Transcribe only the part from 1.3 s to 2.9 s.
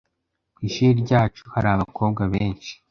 hari abakobwa benshi